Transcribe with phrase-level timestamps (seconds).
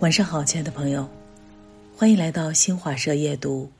[0.00, 1.10] 晚上好，亲爱的朋友，
[1.94, 3.70] 欢迎来到新华社夜读，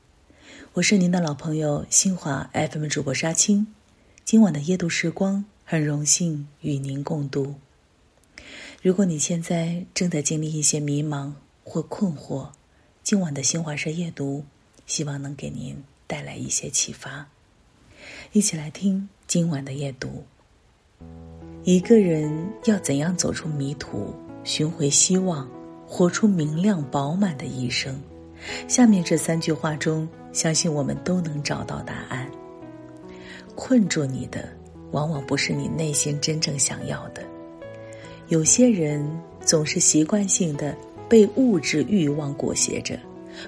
[0.73, 3.65] 我是您的老朋友新华 FM 主播沙青。
[4.23, 7.55] 今晚的夜读时光，很荣幸与您共度。
[8.83, 11.33] 如果你现在正在经历一些迷茫
[11.63, 12.49] 或困惑，
[13.01, 14.45] 今晚的新华社夜读，
[14.85, 17.27] 希望能给您带来一些启发。
[18.31, 20.25] 一起来听今晚的夜读。
[21.63, 22.31] 一个人
[22.65, 25.49] 要怎样走出迷途，寻回希望？
[25.87, 28.01] 活出明亮饱满的一生，
[28.67, 32.27] 下面这三句话中，相信我们都能找到答案。
[33.53, 34.49] 困住你的，
[34.91, 37.21] 往往不是你内心真正想要的。
[38.29, 39.07] 有些人
[39.41, 40.75] 总是习惯性的
[41.07, 42.99] 被物质欲望裹挟着，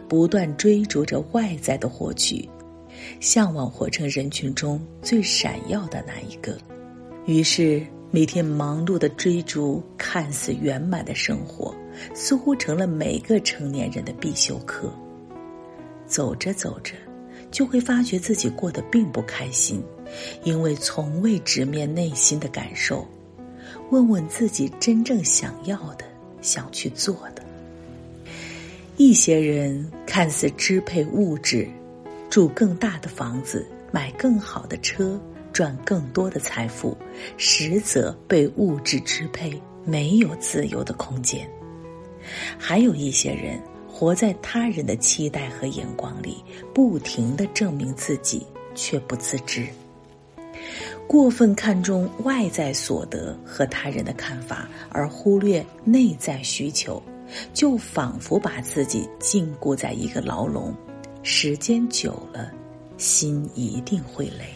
[0.08, 2.48] 不断追逐着外在的获取，
[3.20, 6.56] 向往活成人群中最闪耀的那一个，
[7.28, 11.76] 于是每天忙碌的追逐看似圆满的生活。
[12.14, 14.94] 似乎成了每个成年人的必修课。
[16.06, 16.94] 走着走着，
[17.50, 19.84] 就会发觉自己过得并不开心，
[20.44, 23.04] 因为从未直面内心的感受，
[23.90, 26.06] 问问自己真正想要的、
[26.40, 27.44] 想去做的。
[28.96, 31.68] 一些人看似支配物质，
[32.30, 35.20] 住更大的房子，买更好的车，
[35.58, 36.96] 赚更多的财富，
[37.36, 41.50] 实则被物质支配，没有自由的空间。
[42.60, 46.44] 还有一些人活在他人的期待和眼光里，
[46.76, 49.66] 不停的证明自己，却不自知。
[51.08, 57.02] 过分看重外在所得和他人的看法，而忽略内在需求，
[57.52, 60.72] 就仿佛把自己禁锢在一个牢笼，
[61.24, 62.52] 时间久了，
[63.00, 64.54] 心一定会累。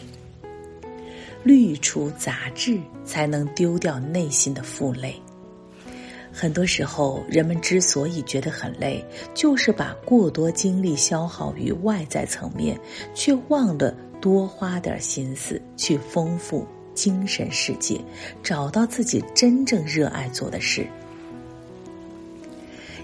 [1.44, 5.14] 滤除杂质，才能丢掉内心的负累。
[6.32, 9.04] 很多时候，人们之所以觉得很累，
[9.34, 12.78] 就是把过多精力消耗于外在层面，
[13.14, 18.00] 却忘了多花点心思去丰富精神世界，
[18.42, 20.86] 找到自己真正热爱做的事。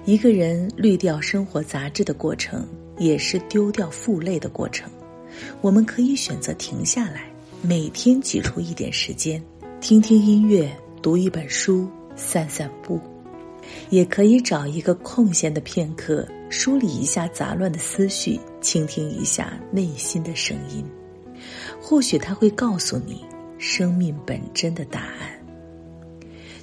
[0.06, 2.66] 一个人滤掉生活杂质的过程，
[2.96, 4.90] 也是丢掉负累的过程。
[5.60, 9.42] 我们可以选择停下来，每天挤出一点时间，
[9.80, 10.70] 听听音乐，
[11.02, 13.00] 读一本书，散散步。
[13.90, 20.84] 也可以找一个空闲的片刻，梳理一下杂乱的思绪，倾听一下内心的声音。
[21.80, 23.24] 或许他会告诉你
[23.58, 25.36] 生命本真的答案。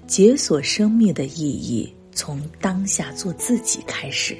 [0.07, 4.37] 解锁生命的意义，从当下做自己开始。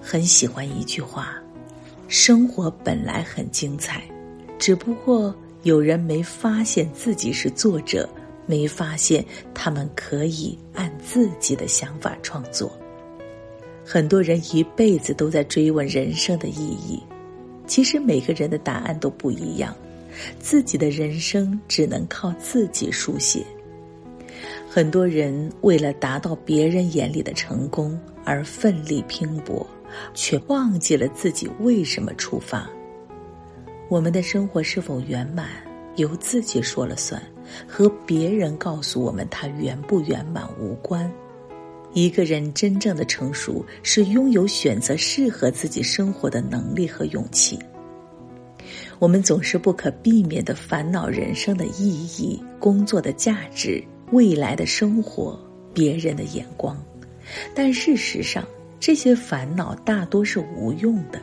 [0.00, 1.34] 很喜欢一句话：
[2.06, 4.02] 生活本来很精彩，
[4.64, 8.08] 只不过有人没发现自己是作者。
[8.46, 12.74] 没发现他们可以按自己的想法创作。
[13.84, 17.02] 很多人一辈子都在追问人生的意义，
[17.66, 19.76] 其实每个人的答案都不一样，
[20.38, 23.44] 自己的人生只能靠自己书写。
[24.68, 29.66] 很多人为了达到别人眼里的成功而奋力拼搏，
[30.14, 32.66] 却忘记了自己为什么出发。
[33.88, 35.48] 我们的生活是否圆满，
[35.96, 37.22] 由自己说了算。
[37.68, 41.10] 和别人告诉我们他圆不圆满无关。
[41.92, 47.58] 一个人真正的成熟，是拥有选择适合自己生活的能力和勇气。
[48.98, 55.38] 我们总是不可避免的烦恼人生的意义、工作的价值、未来的生活、
[55.74, 56.82] 别人的眼光，
[57.54, 58.42] 但事实上，
[58.80, 61.20] 这些烦恼大多是无用的。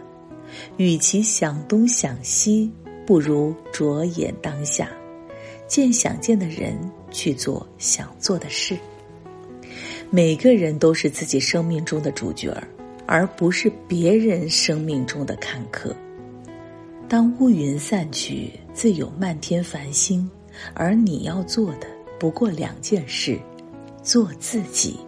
[0.78, 2.72] 与其想东想西，
[3.06, 4.90] 不如着眼当下。
[5.68, 6.78] 见想见的人，
[7.12, 8.78] 去做想做的事。
[10.10, 12.68] 每个人都是自己生命中的主角儿，
[13.06, 15.96] 而不是别人生命中的看客。
[17.08, 20.30] 当乌云散去，自有漫天繁星。
[20.74, 21.88] 而你要做的
[22.20, 23.40] 不过两件事：
[24.04, 25.00] 做自己，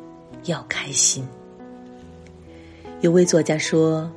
[0.46, 1.28] 要开心。
[3.02, 4.10] 有位作家说，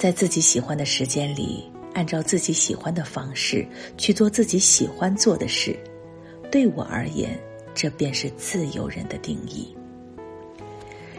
[0.00, 1.62] 在自己喜欢的时间里。
[1.92, 3.66] 按照自己喜欢的方式
[3.98, 5.76] 去做自己喜欢做的事，
[6.48, 7.36] 对我而言，
[7.74, 9.74] 这便是自由人的定义。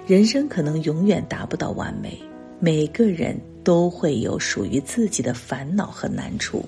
[0.07, 2.17] 人生可能永远达不到完美，
[2.57, 6.63] 每个人都会有属于自己的烦恼和难处，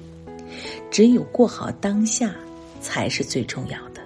[0.91, 2.35] 只有过好当下
[2.81, 4.01] 才是最重要的。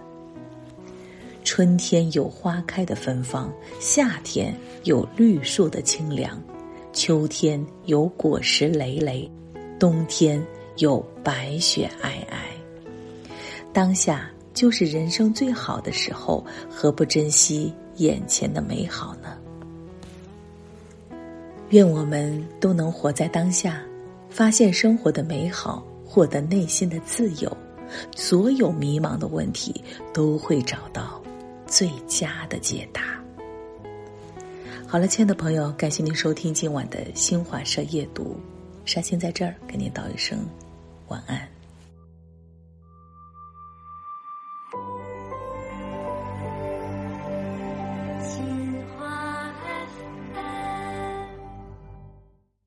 [1.43, 6.39] 春天有花开的芬芳，夏天有绿树的清凉，
[6.97, 9.29] 秋天有果实累累。
[9.79, 10.43] 冬天
[10.77, 13.29] 有白雪皑皑，
[13.71, 19.37] 当下就是人生最好的时候，何不珍惜眼前的美好呢？
[21.69, 23.79] 愿我们都能活在当下，
[24.27, 27.57] 发现生活的美好，获得内心的自由，
[28.15, 31.21] 所有迷茫的问题都会找到
[31.67, 33.16] 最佳的解答。
[34.89, 38.37] 好了，亲爱的朋友，感谢您收听今晚的新华社夜读，
[38.85, 40.39] 沙欣在这儿给您道一声
[41.09, 41.56] 晚安。